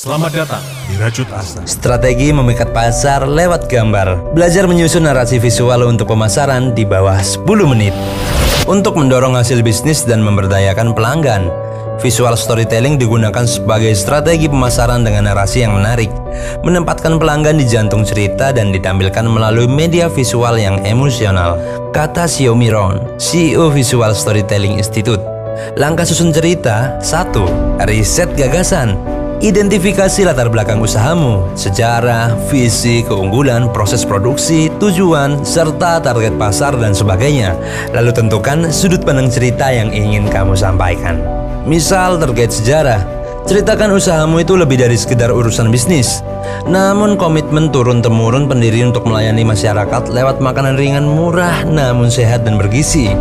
[0.00, 1.60] Selamat datang di Rajut Asa.
[1.68, 4.32] Strategi memikat pasar lewat gambar.
[4.32, 7.92] Belajar menyusun narasi visual untuk pemasaran di bawah 10 menit.
[8.64, 11.52] Untuk mendorong hasil bisnis dan memberdayakan pelanggan,
[12.00, 16.08] visual storytelling digunakan sebagai strategi pemasaran dengan narasi yang menarik,
[16.64, 21.60] menempatkan pelanggan di jantung cerita dan ditampilkan melalui media visual yang emosional.
[21.92, 25.20] Kata Xiaomi Ron, CEO Visual Storytelling Institute.
[25.76, 27.84] Langkah susun cerita 1.
[27.84, 36.76] Riset gagasan Identifikasi latar belakang usahamu, sejarah, visi, keunggulan, proses produksi, tujuan, serta target pasar
[36.76, 37.56] dan sebagainya.
[37.96, 41.24] Lalu tentukan sudut pandang cerita yang ingin kamu sampaikan.
[41.64, 43.00] Misal terkait sejarah,
[43.48, 46.20] ceritakan usahamu itu lebih dari sekedar urusan bisnis.
[46.68, 53.16] Namun komitmen turun-temurun pendiri untuk melayani masyarakat lewat makanan ringan murah namun sehat dan bergizi.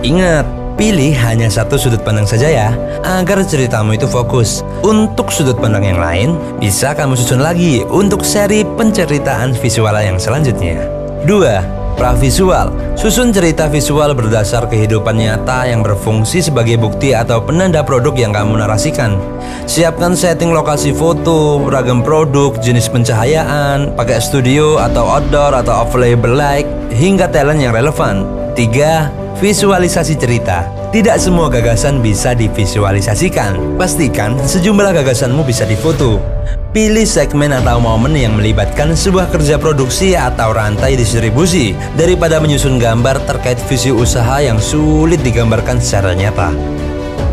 [0.00, 2.68] Ingat, Pilih hanya satu sudut pandang saja ya,
[3.04, 4.64] agar ceritamu itu fokus.
[4.80, 10.80] Untuk sudut pandang yang lain, bisa kamu susun lagi untuk seri penceritaan visual yang selanjutnya.
[11.28, 11.82] 2.
[11.92, 18.32] Pravisual Susun cerita visual berdasar kehidupan nyata yang berfungsi sebagai bukti atau penanda produk yang
[18.32, 19.20] kamu narasikan.
[19.68, 25.84] Siapkan setting lokasi foto, ragam produk, jenis pencahayaan, pakai studio atau outdoor atau
[26.32, 28.24] light, hingga talent yang relevan.
[28.56, 30.70] 3 Visualisasi cerita.
[30.94, 33.74] Tidak semua gagasan bisa divisualisasikan.
[33.74, 36.22] Pastikan sejumlah gagasanmu bisa difoto.
[36.70, 43.18] Pilih segmen atau momen yang melibatkan sebuah kerja produksi atau rantai distribusi Daripada menyusun gambar
[43.26, 46.54] terkait visi usaha yang sulit digambarkan secara nyata.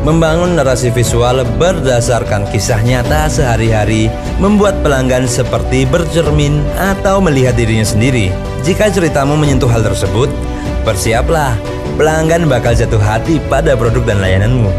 [0.01, 4.09] Membangun narasi visual berdasarkan kisah nyata sehari-hari
[4.41, 8.33] membuat pelanggan seperti bercermin atau melihat dirinya sendiri.
[8.65, 10.33] Jika ceritamu menyentuh hal tersebut,
[10.81, 11.53] bersiaplah
[11.99, 14.71] pelanggan bakal jatuh hati pada produk dan layananmu.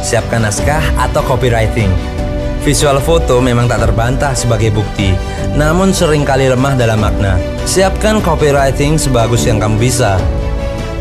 [0.00, 1.92] Siapkan naskah atau copywriting.
[2.64, 5.12] Visual foto memang tak terbantah sebagai bukti,
[5.52, 7.36] namun sering kali lemah dalam makna.
[7.68, 10.16] Siapkan copywriting sebagus yang kamu bisa.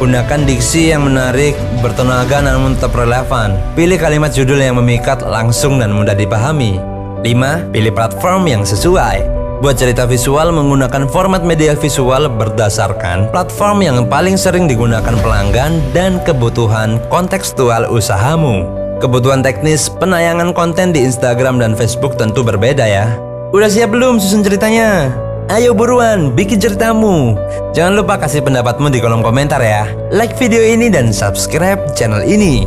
[0.02, 3.55] Gunakan diksi yang menarik, bertenaga namun tetap relevan.
[3.77, 6.81] Pilih kalimat judul yang memikat, langsung dan mudah dipahami.
[7.21, 7.70] 5.
[7.70, 9.41] Pilih platform yang sesuai.
[9.61, 16.17] Buat cerita visual menggunakan format media visual berdasarkan platform yang paling sering digunakan pelanggan dan
[16.26, 18.66] kebutuhan kontekstual usahamu.
[18.98, 23.14] Kebutuhan teknis penayangan konten di Instagram dan Facebook tentu berbeda ya.
[23.54, 25.14] Udah siap belum susun ceritanya?
[25.54, 27.38] Ayo buruan, bikin ceritamu.
[27.78, 29.86] Jangan lupa kasih pendapatmu di kolom komentar ya.
[30.10, 32.66] Like video ini dan subscribe channel ini.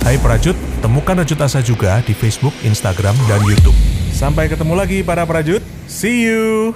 [0.00, 3.93] Hai Prajut, temukan Rajut Asa juga di Facebook, Instagram, dan Youtube.
[4.24, 5.60] Sampai ketemu lagi para Prajut.
[5.84, 6.72] See you.